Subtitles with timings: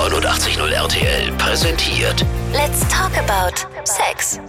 [0.00, 3.54] 89.0 RTL präsentiert Let's talk about
[3.84, 4.40] Sex.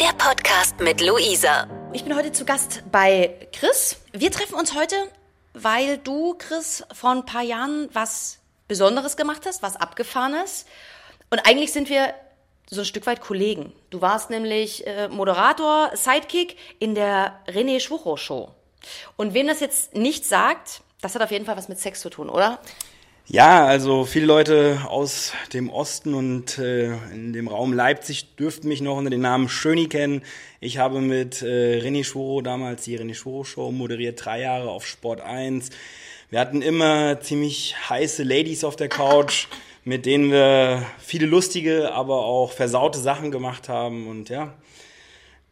[0.00, 1.68] Der Podcast mit Luisa.
[1.92, 3.98] Ich bin heute zu Gast bei Chris.
[4.12, 4.96] Wir treffen uns heute,
[5.54, 10.66] weil du, Chris, vor ein paar Jahren was Besonderes gemacht hast, was Abgefahrenes.
[11.30, 12.12] Und eigentlich sind wir
[12.68, 13.72] so ein Stück weit Kollegen.
[13.90, 18.50] Du warst nämlich äh, Moderator, Sidekick in der René Schwuchow Show.
[19.16, 22.10] Und wem das jetzt nicht sagt, das hat auf jeden Fall was mit Sex zu
[22.10, 22.58] tun, oder?
[23.30, 28.80] Ja, also viele Leute aus dem Osten und äh, in dem Raum Leipzig dürften mich
[28.80, 30.22] noch unter dem Namen Schöni kennen.
[30.60, 34.86] Ich habe mit äh, René Schwuro damals die René Schwuro Show moderiert, drei Jahre auf
[34.86, 35.68] Sport 1.
[36.30, 39.48] Wir hatten immer ziemlich heiße Ladies auf der Couch,
[39.84, 44.08] mit denen wir viele lustige, aber auch versaute Sachen gemacht haben.
[44.08, 44.54] Und ja,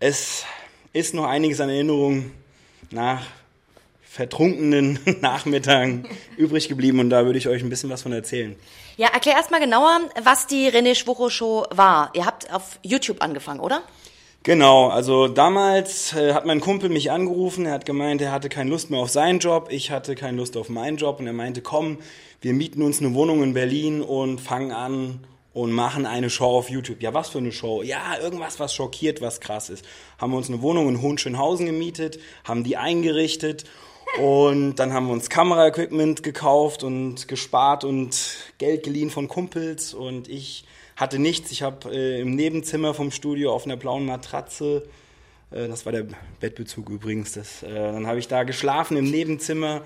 [0.01, 0.47] es
[0.95, 2.33] ist noch einiges an Erinnerungen
[2.91, 3.27] nach
[4.16, 8.56] vertrunkenen Nachmittagen übrig geblieben und da würde ich euch ein bisschen was von erzählen.
[8.97, 12.11] Ja, erklär erstmal genauer, was die René Schwuchow Show war.
[12.14, 13.83] Ihr habt auf YouTube angefangen, oder?
[14.42, 18.70] Genau, also damals äh, hat mein Kumpel mich angerufen, er hat gemeint, er hatte keine
[18.70, 21.61] Lust mehr auf seinen Job, ich hatte keine Lust auf meinen Job und er meinte,
[21.61, 21.98] komm,
[22.41, 26.70] wir mieten uns eine Wohnung in Berlin und fangen an und machen eine Show auf
[26.70, 27.03] YouTube.
[27.03, 27.83] Ja, was für eine Show?
[27.83, 29.84] Ja, irgendwas, was schockiert, was krass ist.
[30.19, 33.64] Haben wir uns eine Wohnung in Hohenschönhausen gemietet, haben die eingerichtet
[34.19, 39.95] und dann haben wir uns Kameraequipment gekauft und gespart und Geld geliehen von Kumpels.
[39.95, 40.64] Und ich
[40.97, 41.50] hatte nichts.
[41.53, 44.89] Ich habe äh, im Nebenzimmer vom Studio auf einer blauen Matratze,
[45.50, 46.06] äh, das war der
[46.41, 49.83] Bettbezug übrigens, das, äh, dann habe ich da geschlafen im Nebenzimmer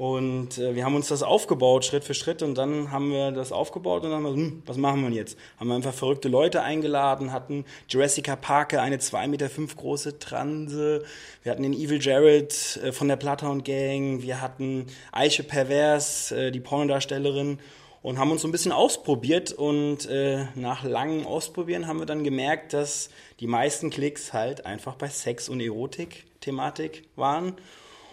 [0.00, 2.42] und äh, wir haben uns das aufgebaut, Schritt für Schritt.
[2.42, 5.36] Und dann haben wir das aufgebaut und dann haben wir, hm, was machen wir jetzt?
[5.58, 11.04] Haben wir einfach verrückte Leute eingeladen, hatten Jurassica Parker, eine 2,5 Meter fünf große Transe.
[11.42, 14.22] Wir hatten den Evil Jared äh, von der Bloodhound Gang.
[14.22, 17.58] Wir hatten Eiche Pervers, äh, die Pornodarstellerin.
[18.00, 19.52] Und haben uns so ein bisschen ausprobiert.
[19.52, 24.94] Und äh, nach langem Ausprobieren haben wir dann gemerkt, dass die meisten Klicks halt einfach
[24.94, 27.56] bei Sex und Erotik-Thematik waren.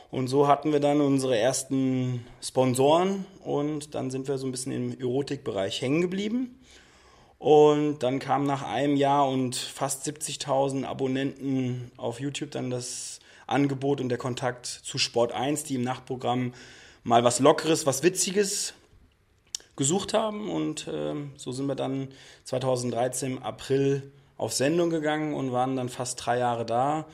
[0.10, 4.72] Und so hatten wir dann unsere ersten Sponsoren und dann sind wir so ein bisschen
[4.72, 6.58] im Erotikbereich hängen geblieben.
[7.40, 14.02] Und dann kam nach einem Jahr und fast 70.000 Abonnenten auf YouTube dann das Angebot
[14.02, 16.54] und der Kontakt zu Sport 1, die im Nachtprogramm
[17.04, 18.74] mal was Lockeres, was Witziges
[19.76, 20.50] gesucht haben.
[20.50, 22.08] Und äh, so sind wir dann
[22.46, 27.06] 2013 im April auf Sendung gegangen und waren dann fast drei Jahre da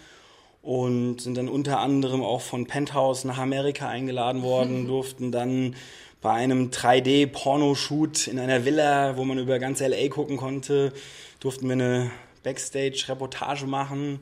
[0.64, 5.76] und sind dann unter anderem auch von Penthouse nach Amerika eingeladen worden, durften dann
[6.22, 10.94] bei einem 3D-Pornoshoot in einer Villa, wo man über ganz LA gucken konnte,
[11.42, 12.12] durften wir eine
[12.44, 14.22] Backstage-Reportage machen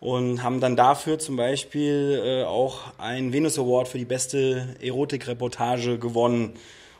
[0.00, 5.98] und haben dann dafür zum Beispiel äh, auch einen Venus Award für die beste Erotik-Reportage
[5.98, 6.52] gewonnen.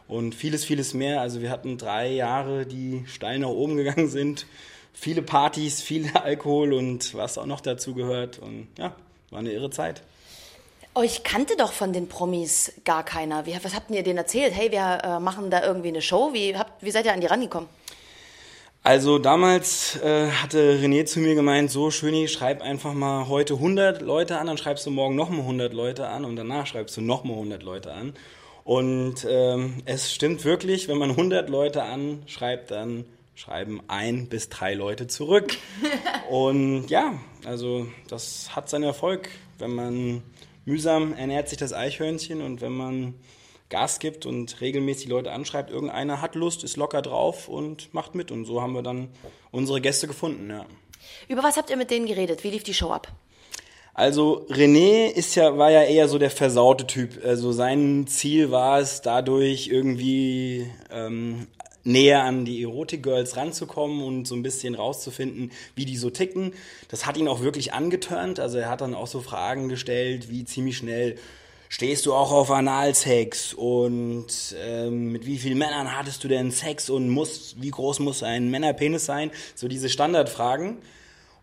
[0.08, 1.20] Und vieles, vieles mehr.
[1.20, 4.46] Also wir hatten drei Jahre, die steil nach oben gegangen sind
[4.94, 8.38] viele Partys, viel Alkohol und was auch noch dazu gehört.
[8.38, 8.94] Und ja,
[9.30, 10.02] war eine irre Zeit.
[10.96, 13.46] Euch kannte doch von den Promis gar keiner.
[13.46, 14.54] Wie, was habt ihr denen erzählt?
[14.54, 16.30] Hey, wir äh, machen da irgendwie eine Show.
[16.32, 17.68] Wie, habt, wie seid ihr an die rangekommen?
[18.84, 24.02] Also damals äh, hatte René zu mir gemeint, so Schöni, schreib einfach mal heute 100
[24.02, 27.36] Leute an, dann schreibst du morgen nochmal 100 Leute an und danach schreibst du nochmal
[27.36, 28.12] 100 Leute an.
[28.62, 34.74] Und ähm, es stimmt wirklich, wenn man 100 Leute anschreibt, dann schreiben ein bis drei
[34.74, 35.56] Leute zurück.
[36.30, 39.28] Und ja, also das hat seinen Erfolg.
[39.58, 40.22] Wenn man
[40.64, 43.14] mühsam ernährt sich das Eichhörnchen und wenn man
[43.68, 48.30] Gas gibt und regelmäßig Leute anschreibt, irgendeiner hat Lust, ist locker drauf und macht mit.
[48.30, 49.08] Und so haben wir dann
[49.50, 50.66] unsere Gäste gefunden, ja.
[51.28, 52.44] Über was habt ihr mit denen geredet?
[52.44, 53.12] Wie lief die Show ab?
[53.94, 57.24] Also René ist ja, war ja eher so der versaute Typ.
[57.24, 61.46] Also sein Ziel war es, dadurch irgendwie ähm,
[61.84, 66.52] näher an die Erotik-Girls ranzukommen und so ein bisschen rauszufinden, wie die so ticken.
[66.88, 68.40] Das hat ihn auch wirklich angetörnt.
[68.40, 71.16] Also er hat dann auch so Fragen gestellt, wie ziemlich schnell
[71.68, 76.88] stehst du auch auf Analsex und ähm, mit wie vielen Männern hattest du denn Sex
[76.88, 79.32] und muss, wie groß muss ein Männerpenis sein?
[79.56, 80.78] So diese Standardfragen.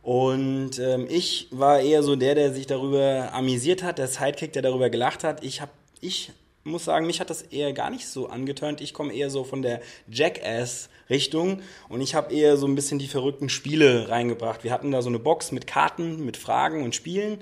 [0.04, 4.62] Und ähm, ich war eher so der, der sich darüber amüsiert hat, der Sidekick, der
[4.62, 5.44] darüber gelacht hat.
[5.44, 6.32] Ich habe ich
[6.64, 8.82] muss sagen, mich hat das eher gar nicht so angetönt.
[8.82, 13.08] Ich komme eher so von der Jackass-Richtung und ich habe eher so ein bisschen die
[13.08, 14.64] verrückten Spiele reingebracht.
[14.64, 17.40] Wir hatten da so eine Box mit Karten, mit Fragen und Spielen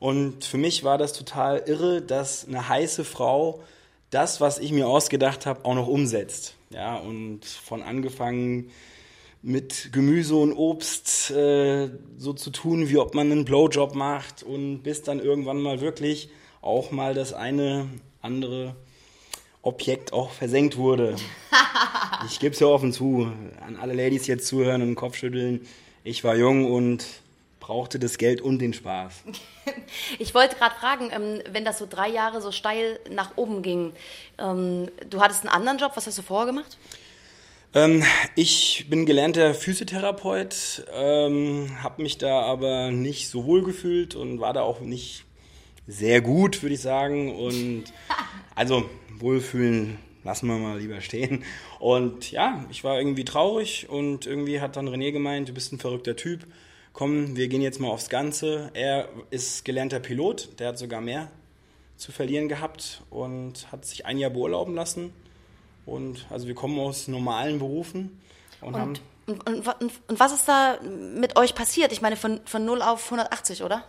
[0.00, 3.62] und für mich war das total irre, dass eine heiße Frau
[4.10, 6.54] das, was ich mir ausgedacht habe, auch noch umsetzt.
[6.70, 8.70] Ja, und von angefangen
[9.42, 14.82] mit Gemüse und Obst äh, so zu tun, wie ob man einen Blowjob macht und
[14.82, 16.28] bis dann irgendwann mal wirklich
[16.60, 17.86] auch mal das eine
[18.22, 18.74] andere
[19.62, 21.16] Objekt auch versenkt wurde.
[22.26, 23.30] ich gebe es ja offen zu,
[23.64, 25.66] an alle Ladies jetzt zuhören und Kopf schütteln.
[26.04, 27.04] Ich war jung und
[27.60, 29.24] brauchte das Geld und den Spaß.
[30.18, 33.92] Ich wollte gerade fragen, ähm, wenn das so drei Jahre so steil nach oben ging,
[34.38, 36.78] ähm, du hattest einen anderen Job, was hast du vorher gemacht?
[37.74, 38.02] Ähm,
[38.34, 44.62] ich bin gelernter Physiotherapeut, habe mich da aber nicht so wohl gefühlt und war da
[44.62, 45.24] auch nicht
[45.88, 47.34] sehr gut, würde ich sagen.
[47.34, 47.84] Und
[48.54, 48.88] also
[49.18, 51.42] wohlfühlen lassen wir mal lieber stehen.
[51.80, 55.78] Und ja, ich war irgendwie traurig und irgendwie hat dann René gemeint, du bist ein
[55.78, 56.46] verrückter Typ.
[56.92, 58.70] Komm, wir gehen jetzt mal aufs Ganze.
[58.74, 61.28] Er ist gelernter Pilot, der hat sogar mehr
[61.96, 65.12] zu verlieren gehabt und hat sich ein Jahr beurlauben lassen.
[65.86, 68.20] Und also wir kommen aus normalen Berufen
[68.60, 68.92] und, und haben.
[69.26, 69.68] Und, und,
[70.08, 71.92] und, was ist da mit euch passiert?
[71.92, 73.84] Ich meine, von, von 0 auf 180, oder?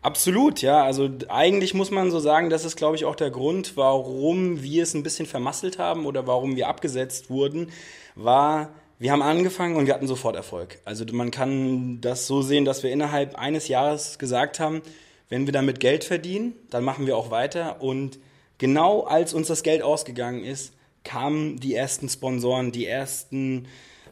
[0.00, 0.84] Absolut, ja.
[0.84, 4.84] Also eigentlich muss man so sagen, das ist, glaube ich, auch der Grund, warum wir
[4.84, 7.72] es ein bisschen vermasselt haben oder warum wir abgesetzt wurden,
[8.14, 10.78] war, wir haben angefangen und wir hatten sofort Erfolg.
[10.84, 14.82] Also man kann das so sehen, dass wir innerhalb eines Jahres gesagt haben,
[15.28, 17.82] wenn wir damit Geld verdienen, dann machen wir auch weiter.
[17.82, 18.18] Und
[18.58, 20.72] genau als uns das Geld ausgegangen ist,
[21.04, 23.66] kamen die ersten Sponsoren, die ersten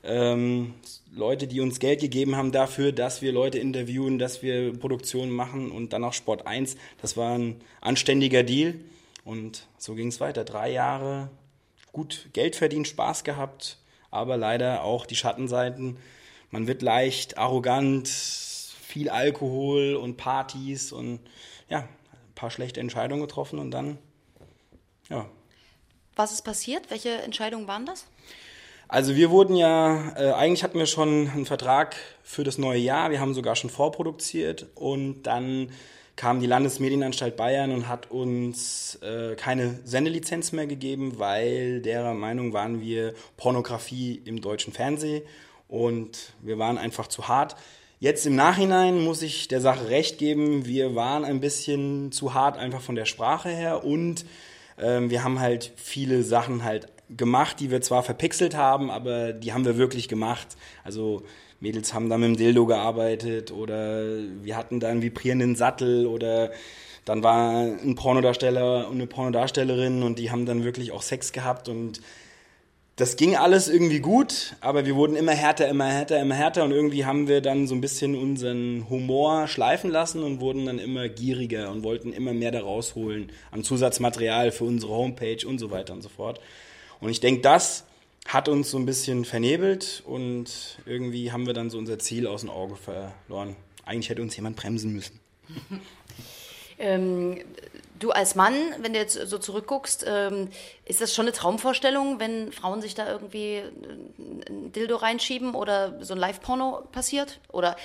[0.07, 0.75] ähm,
[1.13, 5.71] Leute, die uns Geld gegeben haben dafür, dass wir Leute interviewen, dass wir Produktionen machen
[5.71, 6.77] und dann auch Sport 1.
[7.01, 8.75] Das war ein anständiger Deal
[9.25, 10.45] und so ging es weiter.
[10.45, 11.31] Drei Jahre
[11.93, 13.79] gut Geld verdient, Spaß gehabt,
[14.11, 15.97] aber leider auch die Schattenseiten.
[16.51, 21.21] Man wird leicht arrogant, viel Alkohol und Partys und
[21.69, 23.99] ja, ein paar schlechte Entscheidungen getroffen und dann,
[25.09, 25.29] ja.
[26.15, 26.91] Was ist passiert?
[26.91, 28.07] Welche Entscheidungen waren das?
[28.89, 33.11] Also wir wurden ja, äh, eigentlich hatten wir schon einen Vertrag für das neue Jahr,
[33.11, 34.67] wir haben sogar schon vorproduziert.
[34.77, 35.71] Und dann
[36.15, 42.53] kam die Landesmedienanstalt Bayern und hat uns äh, keine Sendelizenz mehr gegeben, weil derer Meinung
[42.53, 45.23] waren wir Pornografie im deutschen Fernsehen.
[45.69, 47.57] Und wir waren einfach zu hart.
[47.99, 52.57] Jetzt im Nachhinein muss ich der Sache recht geben, wir waren ein bisschen zu hart
[52.57, 53.85] einfach von der Sprache her.
[53.85, 54.25] Und
[54.79, 59.53] ähm, wir haben halt viele Sachen halt gemacht, die wir zwar verpixelt haben, aber die
[59.53, 60.57] haben wir wirklich gemacht.
[60.85, 61.23] Also
[61.61, 64.03] Mädels haben da mit dem Dildo gearbeitet oder
[64.43, 66.51] wir hatten da einen vibrierenden Sattel oder
[67.05, 71.69] dann war ein Pornodarsteller und eine Pornodarstellerin und die haben dann wirklich auch Sex gehabt
[71.69, 72.01] und
[72.97, 76.73] das ging alles irgendwie gut, aber wir wurden immer härter, immer härter, immer härter und
[76.73, 81.07] irgendwie haben wir dann so ein bisschen unseren Humor schleifen lassen und wurden dann immer
[81.11, 85.93] gieriger und wollten immer mehr da rausholen an Zusatzmaterial für unsere Homepage und so weiter
[85.93, 86.41] und so fort.
[87.01, 87.85] Und ich denke, das
[88.29, 92.41] hat uns so ein bisschen vernebelt und irgendwie haben wir dann so unser Ziel aus
[92.41, 93.57] dem Auge verloren.
[93.85, 95.21] Eigentlich hätte uns jemand bremsen müssen.
[96.79, 97.39] ähm,
[97.99, 100.49] du als Mann, wenn du jetzt so zurückguckst, ähm,
[100.85, 103.63] ist das schon eine Traumvorstellung, wenn Frauen sich da irgendwie
[104.49, 107.39] ein Dildo reinschieben oder so ein Live-Porno passiert?
[107.53, 107.77] Oder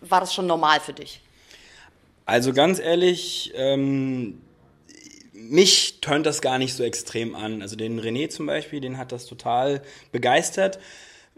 [0.00, 1.20] war das schon normal für dich?
[2.26, 4.40] Also ganz ehrlich, ähm,
[5.48, 7.62] mich tönt das gar nicht so extrem an.
[7.62, 9.82] Also den René zum Beispiel, den hat das total
[10.12, 10.78] begeistert.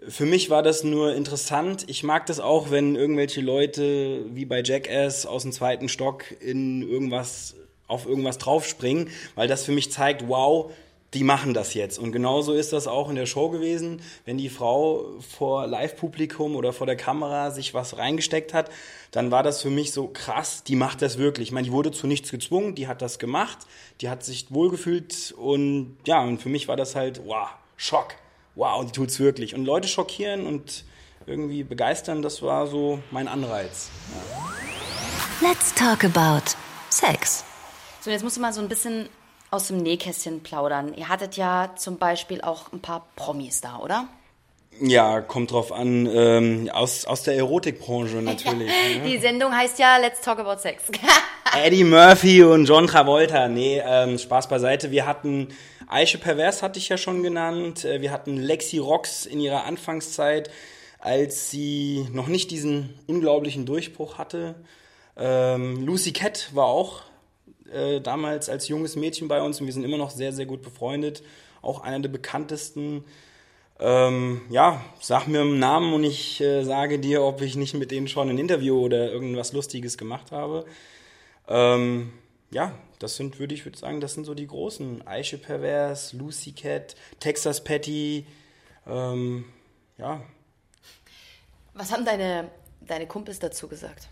[0.08, 1.84] Für mich war das nur interessant.
[1.87, 6.82] Ich mag das auch, wenn irgendwelche Leute wie bei Jackass aus dem zweiten Stock in
[6.82, 7.54] irgendwas
[7.87, 10.72] auf irgendwas draufspringen, weil das für mich zeigt, wow,
[11.14, 11.98] die machen das jetzt.
[11.98, 16.72] Und genauso ist das auch in der Show gewesen, wenn die Frau vor Live-Publikum oder
[16.72, 18.70] vor der Kamera sich was reingesteckt hat,
[19.10, 21.48] dann war das für mich so krass, die macht das wirklich.
[21.48, 23.58] Ich meine, die wurde zu nichts gezwungen, die hat das gemacht,
[24.00, 28.14] die hat sich wohlgefühlt und ja, und für mich war das halt, wow, Schock.
[28.54, 29.54] Wow, die tut's wirklich.
[29.54, 30.84] Und Leute schockieren und
[31.26, 33.88] irgendwie begeistern, das war so mein Anreiz.
[35.40, 35.48] Ja.
[35.48, 36.52] Let's talk about
[36.90, 37.44] Sex.
[38.00, 39.08] So, jetzt musst du mal so ein bisschen
[39.52, 40.94] aus dem Nähkästchen plaudern.
[40.94, 44.08] Ihr hattet ja zum Beispiel auch ein paar Promis da, oder?
[44.80, 46.06] Ja, kommt drauf an.
[46.06, 48.72] Ähm, aus, aus der Erotikbranche natürlich.
[48.98, 49.04] ne?
[49.04, 50.84] Die Sendung heißt ja Let's Talk About Sex.
[51.64, 53.46] Eddie Murphy und John Travolta.
[53.48, 54.90] Nee, ähm, Spaß beiseite.
[54.90, 55.48] Wir hatten
[55.86, 57.84] Aisha Pervers, hatte ich ja schon genannt.
[57.84, 60.50] Äh, wir hatten Lexi Rox in ihrer Anfangszeit,
[60.98, 64.54] als sie noch nicht diesen unglaublichen Durchbruch hatte.
[65.18, 67.02] Ähm, Lucy Cat war auch
[67.72, 70.62] äh, damals als junges Mädchen bei uns und wir sind immer noch sehr, sehr gut
[70.62, 71.22] befreundet.
[71.60, 73.05] Auch einer der bekanntesten.
[73.79, 77.91] Ähm, ja, sag mir einen Namen und ich äh, sage dir, ob ich nicht mit
[77.91, 80.64] denen schon ein Interview oder irgendwas Lustiges gemacht habe.
[81.48, 82.12] Ähm,
[82.50, 85.06] ja, das sind, würde ich würde sagen, das sind so die großen.
[85.06, 88.26] Aisha Pervers, Lucy Cat, Texas Patty,
[88.86, 89.44] ähm,
[89.98, 90.20] ja.
[91.74, 92.50] Was haben deine,
[92.81, 94.08] deine Kumpels dazu gesagt?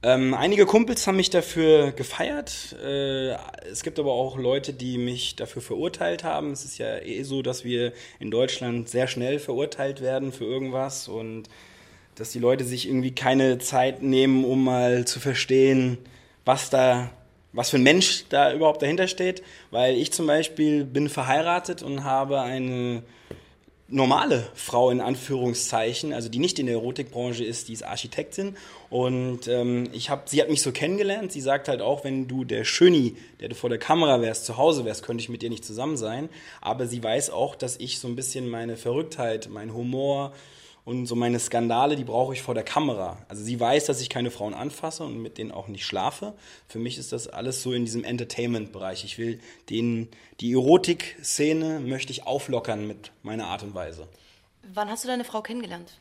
[0.00, 2.76] Ähm, einige Kumpels haben mich dafür gefeiert.
[2.80, 3.32] Äh,
[3.68, 6.52] es gibt aber auch Leute, die mich dafür verurteilt haben.
[6.52, 11.08] Es ist ja eh so, dass wir in Deutschland sehr schnell verurteilt werden für irgendwas
[11.08, 11.48] und
[12.14, 15.98] dass die Leute sich irgendwie keine Zeit nehmen, um mal zu verstehen,
[16.44, 17.10] was da,
[17.52, 19.42] was für ein Mensch da überhaupt dahinter steht.
[19.72, 23.02] Weil ich zum Beispiel bin verheiratet und habe eine
[23.88, 28.56] normale Frau in Anführungszeichen, also die nicht in der Erotikbranche ist, die ist Architektin
[28.90, 31.32] und ähm, ich hab, sie hat mich so kennengelernt.
[31.32, 34.56] Sie sagt halt auch, wenn du der Schöni, der du vor der Kamera wärst, zu
[34.56, 36.28] Hause wärst, könnte ich mit dir nicht zusammen sein.
[36.60, 40.32] Aber sie weiß auch, dass ich so ein bisschen meine Verrücktheit, mein Humor,
[40.88, 43.18] und so meine Skandale, die brauche ich vor der Kamera.
[43.28, 46.32] Also sie weiß, dass ich keine Frauen anfasse und mit denen auch nicht schlafe.
[46.66, 49.04] Für mich ist das alles so in diesem Entertainment-Bereich.
[49.04, 50.08] Ich will den,
[50.40, 54.08] die Erotik-Szene möchte ich auflockern mit meiner Art und Weise.
[54.72, 55.92] Wann hast du deine Frau kennengelernt?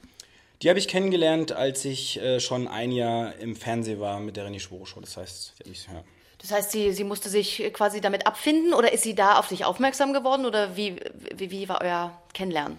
[0.61, 4.47] Die habe ich kennengelernt, als ich äh, schon ein Jahr im Fernsehen war mit der
[4.47, 4.99] René Schwore Show.
[4.99, 6.03] Das heißt, ich, ja.
[6.39, 9.65] Das heißt, sie, sie musste sich quasi damit abfinden oder ist sie da auf dich
[9.65, 10.95] aufmerksam geworden oder wie,
[11.35, 12.77] wie, wie war euer Kennenlernen?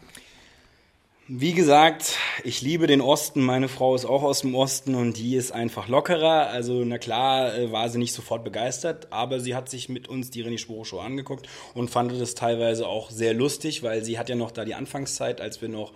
[1.30, 3.42] Wie gesagt, ich liebe den Osten.
[3.42, 6.48] Meine Frau ist auch aus dem Osten und die ist einfach lockerer.
[6.48, 10.30] Also, na klar, äh, war sie nicht sofort begeistert, aber sie hat sich mit uns
[10.30, 14.30] die René Sporo Show angeguckt und fand das teilweise auch sehr lustig, weil sie hat
[14.30, 15.92] ja noch da die Anfangszeit, als wir noch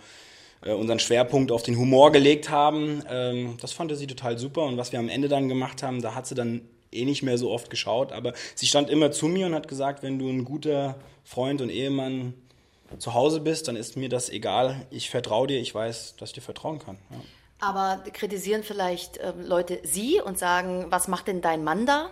[0.65, 3.03] unseren Schwerpunkt auf den Humor gelegt haben.
[3.09, 6.15] Ähm, das fand sie total super und was wir am Ende dann gemacht haben, da
[6.15, 9.47] hat sie dann eh nicht mehr so oft geschaut, aber sie stand immer zu mir
[9.47, 12.33] und hat gesagt, wenn du ein guter Freund und Ehemann
[12.99, 14.85] zu Hause bist, dann ist mir das egal.
[14.91, 16.97] Ich vertraue dir, ich weiß, dass ich dir vertrauen kann.
[17.09, 17.17] Ja.
[17.59, 22.09] Aber kritisieren vielleicht äh, Leute Sie und sagen, was macht denn dein Mann da?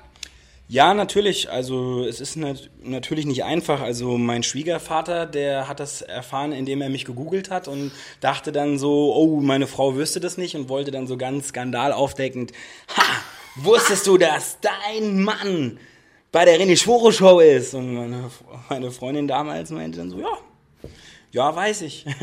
[0.68, 1.50] Ja, natürlich.
[1.50, 3.82] Also es ist nat natürlich nicht einfach.
[3.82, 7.91] Also mein Schwiegervater, der hat das erfahren, indem er mich gegoogelt hat und
[8.22, 12.53] dachte dann so, oh, meine Frau wüsste das nicht und wollte dann so ganz skandalaufdeckend,
[12.96, 13.03] ha,
[13.58, 15.77] wusstest du, dass dein Mann
[16.32, 17.74] bei der René Schwore Show ist?
[17.74, 18.32] Und meine,
[18.70, 20.38] meine Freundin damals meinte dann so, ja,
[21.32, 22.06] ja, weiß ich.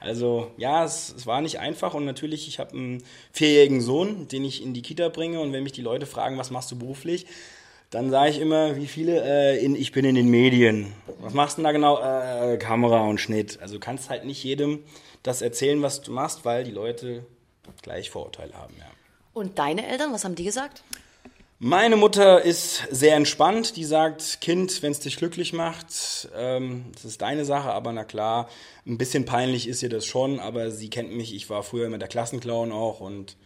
[0.00, 3.02] Also ja, es, es, war nicht einfach und natürlich, ich habe einen
[3.32, 6.50] vierjährigen Sohn, den ich in die Kita bringe und wenn mich die Leute fragen, was
[6.50, 7.26] machst du beruflich,
[7.94, 10.92] dann sage ich immer, wie viele, äh, in, ich bin in den Medien.
[11.20, 12.00] Was machst du denn da genau?
[12.00, 13.58] Äh, Kamera und Schnitt.
[13.60, 14.82] Also du kannst halt nicht jedem
[15.22, 17.24] das erzählen, was du machst, weil die Leute
[17.82, 18.74] gleich Vorurteile haben.
[18.78, 18.86] Ja.
[19.32, 20.82] Und deine Eltern, was haben die gesagt?
[21.60, 23.76] Meine Mutter ist sehr entspannt.
[23.76, 27.70] Die sagt, Kind, wenn es dich glücklich macht, ähm, das ist deine Sache.
[27.70, 28.48] Aber na klar,
[28.86, 30.40] ein bisschen peinlich ist ihr das schon.
[30.40, 31.34] Aber sie kennt mich.
[31.34, 33.36] Ich war früher immer der Klassenclown auch und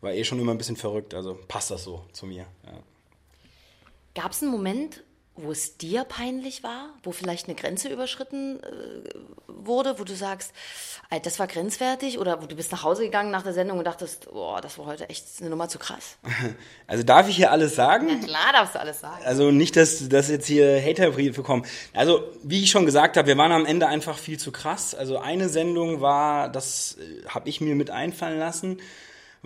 [0.00, 1.12] war eh schon immer ein bisschen verrückt.
[1.12, 2.46] Also passt das so zu mir.
[2.64, 2.78] Ja.
[4.16, 5.04] Gab es einen Moment,
[5.34, 9.10] wo es dir peinlich war, wo vielleicht eine Grenze überschritten äh,
[9.46, 10.54] wurde, wo du sagst,
[11.22, 14.30] das war grenzwertig oder wo du bist nach Hause gegangen nach der Sendung und dachtest,
[14.30, 16.16] boah, das war heute echt eine Nummer zu krass.
[16.86, 18.06] Also darf ich hier alles sagen?
[18.08, 19.24] Na klar darfst du alles sagen.
[19.24, 21.66] Also nicht, dass, dass jetzt hier Haterbriefe kommen.
[21.92, 24.94] Also wie ich schon gesagt habe, wir waren am Ende einfach viel zu krass.
[24.94, 28.78] Also eine Sendung war, das äh, habe ich mir mit einfallen lassen,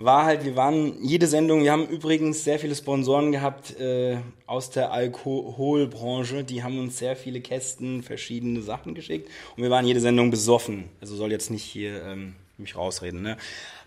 [0.03, 4.69] war halt, wir waren jede Sendung, wir haben übrigens sehr viele Sponsoren gehabt äh, aus
[4.69, 9.99] der Alkoholbranche, die haben uns sehr viele Kästen, verschiedene Sachen geschickt und wir waren jede
[9.99, 10.85] Sendung besoffen.
[10.99, 13.21] Also soll jetzt nicht hier ähm, mich rausreden.
[13.21, 13.37] Ne?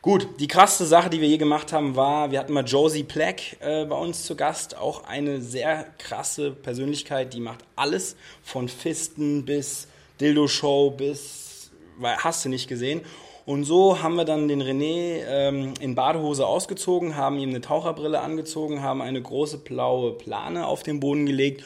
[0.02, 3.56] Gut, die krasseste Sache, die wir je gemacht haben, war, wir hatten mal Josie Plack
[3.61, 9.44] äh, bei uns zu Gast, auch eine sehr krasse Persönlichkeit, die macht alles von Fisten
[9.44, 9.88] bis
[10.21, 11.71] Dildo-Show bis,
[12.02, 13.00] hast du nicht gesehen.
[13.47, 18.21] Und so haben wir dann den René ähm, in Badehose ausgezogen, haben ihm eine Taucherbrille
[18.21, 21.65] angezogen, haben eine große blaue Plane auf den Boden gelegt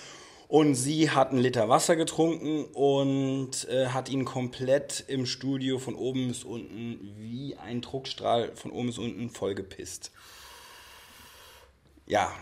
[0.49, 5.95] und sie hat einen Liter Wasser getrunken und äh, hat ihn komplett im Studio von
[5.95, 10.11] oben bis unten wie ein Druckstrahl von oben bis unten vollgepisst.
[12.07, 12.33] Ja,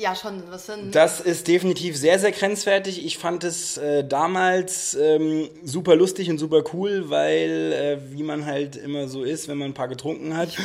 [0.00, 0.42] ja, schon.
[0.50, 3.04] Was sind das ist definitiv sehr, sehr grenzwertig.
[3.04, 8.46] Ich fand es äh, damals ähm, super lustig und super cool, weil, äh, wie man
[8.46, 10.56] halt immer so ist, wenn man ein paar getrunken hat.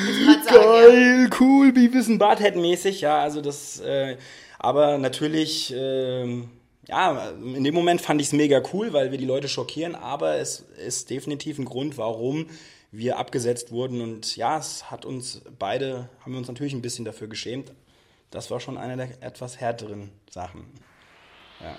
[0.47, 1.37] Geil, ja.
[1.39, 3.01] cool, Beavis und Barthead mäßig.
[3.01, 4.15] Ja, also das, äh,
[4.57, 6.49] aber natürlich, ähm,
[6.87, 10.35] ja, in dem Moment fand ich es mega cool, weil wir die Leute schockieren, aber
[10.37, 12.47] es ist definitiv ein Grund, warum
[12.91, 14.01] wir abgesetzt wurden.
[14.01, 17.71] Und ja, es hat uns beide, haben wir uns natürlich ein bisschen dafür geschämt,
[18.35, 20.65] das war schon eine der etwas härteren Sachen.
[21.59, 21.75] Ja.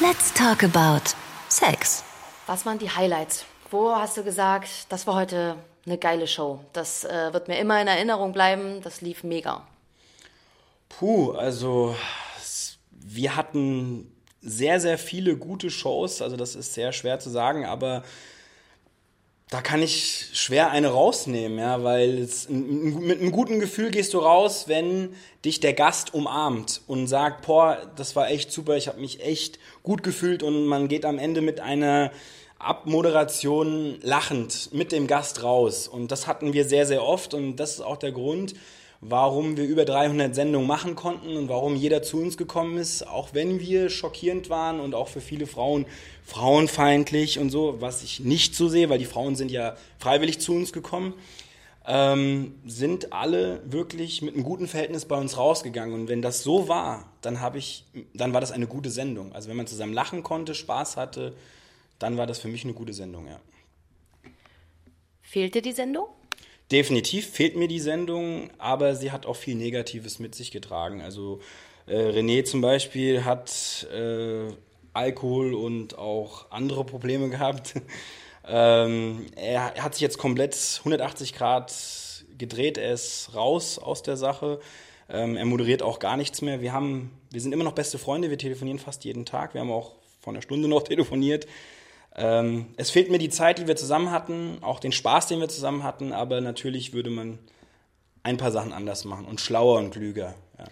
[0.00, 1.10] Let's talk about
[1.48, 2.04] Sex.
[2.46, 3.44] Was waren die Highlights?
[3.70, 6.60] Wo hast du gesagt, das war heute eine geile Show?
[6.72, 8.80] Das äh, wird mir immer in Erinnerung bleiben.
[8.82, 9.66] Das lief mega.
[10.88, 11.96] Puh, also
[12.90, 16.22] wir hatten sehr, sehr viele gute Shows.
[16.22, 18.02] Also das ist sehr schwer zu sagen, aber
[19.52, 24.18] da kann ich schwer eine rausnehmen, ja, weil es, mit einem guten Gefühl gehst du
[24.18, 28.98] raus, wenn dich der Gast umarmt und sagt, boah, das war echt super, ich habe
[28.98, 32.12] mich echt gut gefühlt und man geht am Ende mit einer
[32.58, 35.86] Abmoderation lachend mit dem Gast raus.
[35.86, 38.54] Und das hatten wir sehr, sehr oft und das ist auch der Grund,
[39.04, 43.34] warum wir über 300 Sendungen machen konnten und warum jeder zu uns gekommen ist, auch
[43.34, 45.86] wenn wir schockierend waren und auch für viele Frauen
[46.24, 50.52] frauenfeindlich und so, was ich nicht so sehe, weil die Frauen sind ja freiwillig zu
[50.54, 51.14] uns gekommen,
[51.84, 55.94] ähm, sind alle wirklich mit einem guten Verhältnis bei uns rausgegangen.
[55.94, 59.32] Und wenn das so war, dann ich, dann war das eine gute Sendung.
[59.32, 61.34] Also wenn man zusammen lachen konnte, Spaß hatte,
[61.98, 63.40] dann war das für mich eine gute Sendung, ja.
[65.22, 66.06] Fehlt dir die Sendung?
[66.72, 71.02] Definitiv fehlt mir die Sendung, aber sie hat auch viel Negatives mit sich getragen.
[71.02, 71.40] Also
[71.86, 74.48] äh, René zum Beispiel hat äh,
[74.94, 77.74] Alkohol und auch andere Probleme gehabt.
[78.48, 81.74] ähm, er hat sich jetzt komplett 180 Grad
[82.38, 84.58] gedreht, er ist raus aus der Sache.
[85.10, 86.62] Ähm, er moderiert auch gar nichts mehr.
[86.62, 89.52] Wir haben, wir sind immer noch beste Freunde, wir telefonieren fast jeden Tag.
[89.52, 91.46] Wir haben auch vor einer Stunde noch telefoniert.
[92.14, 95.48] Ähm, es fehlt mir die Zeit, die wir zusammen hatten, auch den Spaß, den wir
[95.48, 97.38] zusammen hatten, aber natürlich würde man
[98.22, 100.34] ein paar Sachen anders machen und schlauer und klüger.
[100.58, 100.66] Ja.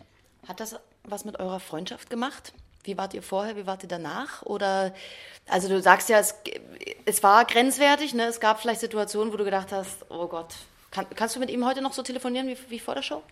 [0.48, 2.52] Hat das was mit eurer Freundschaft gemacht?
[2.84, 4.42] Wie wart ihr vorher, wie wart ihr danach?
[4.42, 4.94] Oder,
[5.48, 6.34] also du sagst ja, es,
[7.04, 8.24] es war grenzwertig, ne?
[8.24, 10.54] es gab vielleicht Situationen, wo du gedacht hast, oh Gott,
[10.90, 13.22] kann, kannst du mit ihm heute noch so telefonieren wie, wie vor der Show?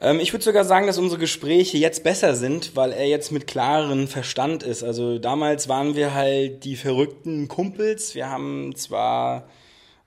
[0.00, 3.46] Ähm, ich würde sogar sagen, dass unsere Gespräche jetzt besser sind, weil er jetzt mit
[3.46, 4.82] klarem Verstand ist.
[4.82, 8.14] Also damals waren wir halt die verrückten Kumpels.
[8.14, 9.48] Wir haben zwar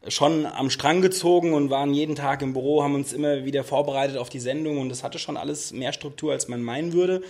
[0.08, 4.18] schon am Strang gezogen und waren jeden Tag im Büro, haben uns immer wieder vorbereitet
[4.18, 7.22] auf die Sendung und das hatte schon alles mehr Struktur, als man meinen würde.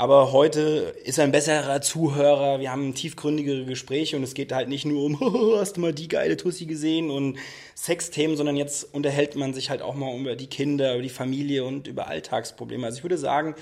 [0.00, 4.68] Aber heute ist er ein besserer Zuhörer, wir haben tiefgründigere Gespräche und es geht halt
[4.68, 5.18] nicht nur um,
[5.58, 7.36] hast du mal die geile Tussi gesehen und
[7.74, 11.64] Sexthemen, sondern jetzt unterhält man sich halt auch mal über die Kinder, über die Familie
[11.64, 12.86] und über Alltagsprobleme.
[12.86, 13.56] Also ich würde sagen,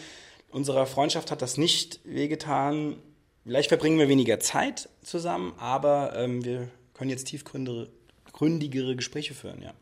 [0.51, 2.99] unserer Freundschaft hat das nicht wehgetan.
[3.47, 9.73] Vielleicht verbringen wir weniger Zeit zusammen, aber ähm, wir können jetzt tiefgründigere Gespräche führen, ja.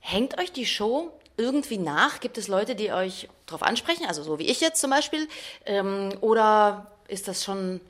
[0.00, 2.20] Hängt euch die Show irgendwie nach?
[2.20, 5.28] Gibt es Leute, die euch darauf ansprechen, also so wie ich jetzt zum Beispiel?
[5.64, 7.80] Ähm, oder ist das schon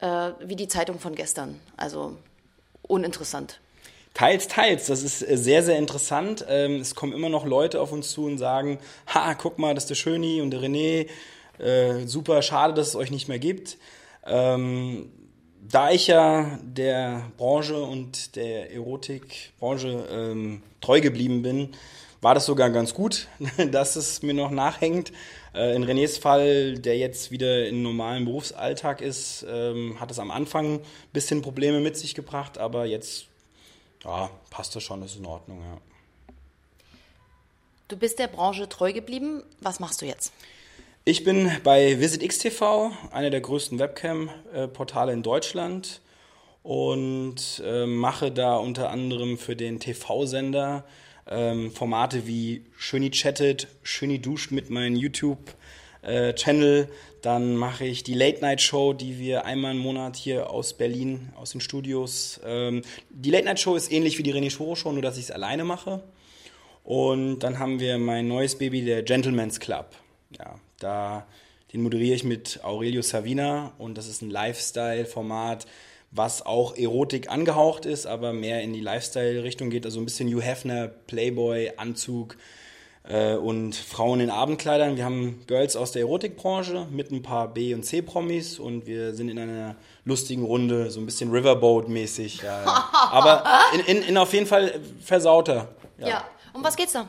[0.00, 2.16] äh, wie die Zeitung von gestern, also
[2.82, 3.60] uninteressant?
[4.14, 4.86] Teils, teils.
[4.86, 6.44] Das ist äh, sehr, sehr interessant.
[6.48, 9.84] Ähm, es kommen immer noch Leute auf uns zu und sagen, ha, guck mal, das
[9.84, 11.06] ist der Schöni und der René.
[11.58, 13.78] Äh, super, schade, dass es euch nicht mehr gibt.
[14.26, 15.10] Ähm,
[15.70, 21.74] da ich ja der Branche und der Erotikbranche ähm, treu geblieben bin,
[22.20, 23.28] war das sogar ganz gut,
[23.70, 25.12] dass es mir noch nachhängt.
[25.54, 30.30] Äh, in Renés Fall, der jetzt wieder in normalen Berufsalltag ist, ähm, hat es am
[30.30, 30.80] Anfang ein
[31.12, 33.26] bisschen Probleme mit sich gebracht, aber jetzt
[34.04, 35.78] ja, passt das schon, ist in Ordnung, ja.
[37.88, 39.42] Du bist der Branche treu geblieben.
[39.60, 40.32] Was machst du jetzt?
[41.06, 46.02] Ich bin bei VisitXTV, einer der größten Webcam-Portale in Deutschland
[46.62, 50.84] und äh, mache da unter anderem für den TV-Sender
[51.28, 56.82] ähm, Formate wie Schöni chattet, Schöni duscht mit meinem YouTube-Channel.
[56.82, 60.74] Äh, Dann mache ich die Late Night Show, die wir einmal im Monat hier aus
[60.74, 62.40] Berlin, aus den Studios.
[62.44, 65.24] Ähm, die Late Night Show ist ähnlich wie die René Schoro Show, nur dass ich
[65.24, 66.02] es alleine mache.
[66.84, 69.90] Und dann haben wir mein neues Baby, der Gentleman's Club.
[70.38, 71.26] Ja, da
[71.72, 75.66] den moderiere ich mit Aurelio Savina und das ist ein Lifestyle-Format,
[76.10, 79.84] was auch Erotik angehaucht ist, aber mehr in die Lifestyle-Richtung geht.
[79.84, 82.36] Also ein bisschen Hugh Hefner, Playboy, Anzug
[83.08, 84.96] äh, und Frauen in Abendkleidern.
[84.96, 89.28] Wir haben Girls aus der Erotikbranche mit ein paar B- und C-Promis und wir sind
[89.28, 92.42] in einer lustigen Runde, so ein bisschen Riverboat-mäßig.
[92.42, 92.64] Ja.
[93.10, 93.44] Aber
[93.74, 95.68] in, in, in, auf jeden Fall versauter.
[95.98, 96.08] Ja.
[96.08, 96.24] ja.
[96.54, 97.08] Um was geht's da?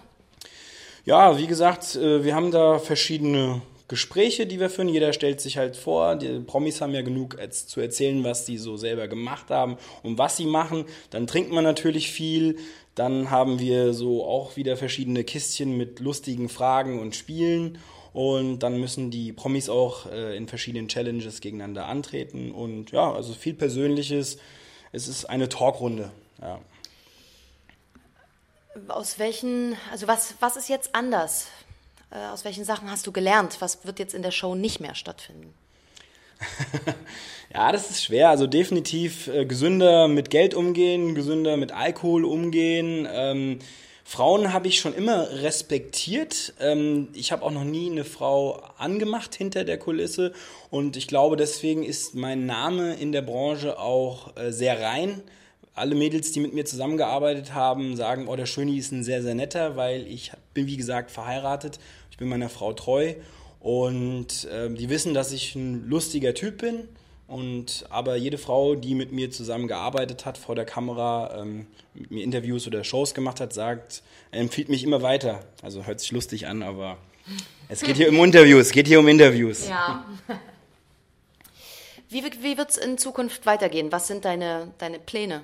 [1.05, 4.87] Ja, wie gesagt, äh, wir haben da verschiedene Gespräche, die wir führen.
[4.87, 6.15] Jeder stellt sich halt vor.
[6.15, 10.37] Die Promis haben ja genug zu erzählen, was sie so selber gemacht haben und was
[10.37, 10.85] sie machen.
[11.09, 12.57] Dann trinkt man natürlich viel.
[12.95, 17.79] Dann haben wir so auch wieder verschiedene Kistchen mit lustigen Fragen und Spielen.
[18.13, 22.51] Und dann müssen die Promis auch äh, in verschiedenen Challenges gegeneinander antreten.
[22.51, 24.37] Und ja, also viel Persönliches.
[24.91, 26.11] Es ist eine Talkrunde.
[26.41, 26.59] Ja.
[28.87, 31.47] Aus welchen, also was, was ist jetzt anders?
[32.11, 33.57] Äh, aus welchen Sachen hast du gelernt?
[33.59, 35.53] Was wird jetzt in der Show nicht mehr stattfinden?
[37.53, 38.29] ja, das ist schwer.
[38.29, 43.07] Also definitiv äh, gesünder mit Geld umgehen, gesünder mit Alkohol umgehen.
[43.11, 43.59] Ähm,
[44.03, 46.55] Frauen habe ich schon immer respektiert.
[46.59, 50.33] Ähm, ich habe auch noch nie eine Frau angemacht hinter der Kulisse
[50.71, 55.21] und ich glaube, deswegen ist mein Name in der Branche auch äh, sehr rein
[55.79, 59.35] alle Mädels, die mit mir zusammengearbeitet haben, sagen, oh, der Schöni ist ein sehr, sehr
[59.35, 61.79] netter, weil ich bin, wie gesagt, verheiratet.
[62.11, 63.15] Ich bin meiner Frau treu.
[63.59, 66.87] Und äh, die wissen, dass ich ein lustiger Typ bin.
[67.27, 72.23] Und aber jede Frau, die mit mir zusammengearbeitet hat vor der Kamera, ähm, mit mir
[72.23, 75.43] Interviews oder Shows gemacht hat, sagt, empfiehlt mich immer weiter.
[75.61, 76.97] Also hört sich lustig an, aber
[77.67, 79.67] es geht hier um Interviews, es geht hier um Interviews.
[79.67, 80.05] Ja.
[82.09, 83.91] Wie, wie wird es in Zukunft weitergehen?
[83.91, 85.43] Was sind deine, deine Pläne?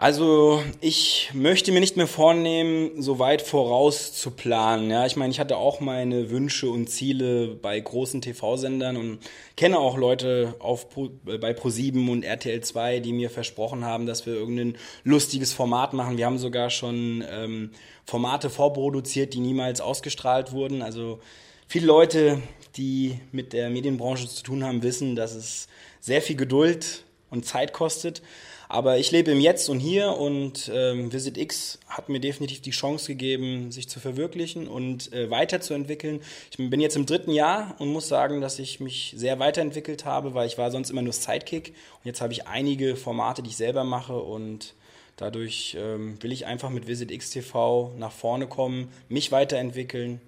[0.00, 4.92] Also ich möchte mir nicht mehr vornehmen, so weit voraus zu planen.
[4.92, 9.18] Ja, ich meine, ich hatte auch meine Wünsche und Ziele bei großen TV-Sendern und
[9.56, 10.86] kenne auch Leute auf,
[11.24, 16.16] bei Pro7 und RTL 2, die mir versprochen haben, dass wir irgendein lustiges Format machen.
[16.16, 17.72] Wir haben sogar schon ähm,
[18.04, 20.80] Formate vorproduziert, die niemals ausgestrahlt wurden.
[20.80, 21.18] Also
[21.66, 22.40] viele Leute,
[22.76, 25.66] die mit der Medienbranche zu tun haben, wissen, dass es
[25.98, 28.22] sehr viel Geduld und Zeit kostet.
[28.70, 32.70] Aber ich lebe im Jetzt und Hier und ähm, Visit X hat mir definitiv die
[32.70, 36.20] Chance gegeben, sich zu verwirklichen und äh, weiterzuentwickeln.
[36.50, 40.34] Ich bin jetzt im dritten Jahr und muss sagen, dass ich mich sehr weiterentwickelt habe,
[40.34, 43.56] weil ich war sonst immer nur Sidekick und jetzt habe ich einige Formate, die ich
[43.56, 44.74] selber mache und
[45.16, 50.20] dadurch ähm, will ich einfach mit Visit X TV nach vorne kommen, mich weiterentwickeln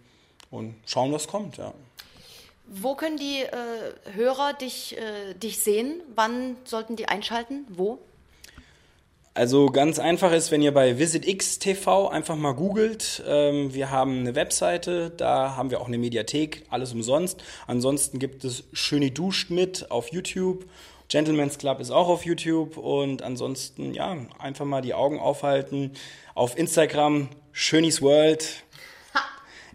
[0.51, 1.59] und schauen, was kommt.
[1.59, 1.75] Ja.
[2.67, 6.01] Wo können die äh, Hörer dich, äh, dich sehen?
[6.15, 7.67] Wann sollten die einschalten?
[7.69, 7.99] Wo?
[9.33, 13.23] Also ganz einfach ist, wenn ihr bei VisitX TV einfach mal googelt.
[13.29, 17.43] Ähm, wir haben eine Webseite, da haben wir auch eine Mediathek, alles umsonst.
[17.69, 20.67] Ansonsten gibt es Schöni Duscht mit auf YouTube.
[21.09, 25.93] Gentleman's Club ist auch auf YouTube und ansonsten, ja, einfach mal die Augen aufhalten.
[26.35, 28.65] Auf Instagram, Schönis World,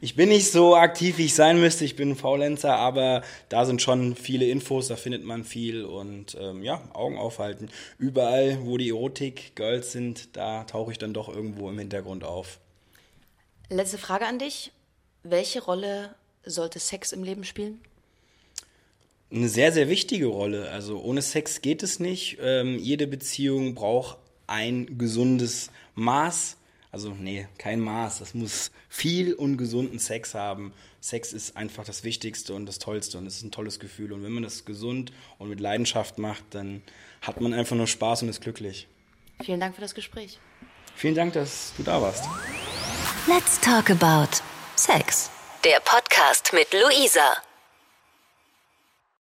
[0.05, 1.83] ich bin nicht so aktiv, wie ich sein müsste.
[1.83, 6.37] Ich bin ein Faulenzer, aber da sind schon viele Infos, da findet man viel und
[6.39, 7.71] ähm, ja, Augen aufhalten.
[7.97, 12.59] Überall, wo die Erotik-Girls sind, da tauche ich dann doch irgendwo im Hintergrund auf.
[13.69, 14.71] Letzte Frage an dich.
[15.23, 16.13] Welche Rolle
[16.45, 17.81] sollte Sex im Leben spielen?
[19.31, 20.69] Eine sehr, sehr wichtige Rolle.
[20.69, 22.37] Also ohne Sex geht es nicht.
[22.43, 26.57] Ähm, jede Beziehung braucht ein gesundes Maß
[26.95, 28.19] also nee, kein Maß.
[28.19, 30.71] Das muss viel und gesunden Sex haben.
[31.01, 34.13] Sex ist einfach das Wichtigste und das Tollste und es ist ein tolles Gefühl.
[34.13, 36.81] Und wenn man das gesund und mit Leidenschaft macht, dann
[37.21, 38.87] hat man einfach nur Spaß und ist glücklich.
[39.43, 40.39] Vielen Dank für das Gespräch.
[40.95, 42.23] Vielen Dank, dass du da warst.
[43.27, 44.31] Let's talk about
[44.77, 45.29] Sex.
[45.65, 47.44] Der Podcast mit Luisa.